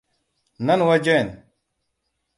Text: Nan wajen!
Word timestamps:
Nan 0.65 0.81
wajen! 0.87 1.27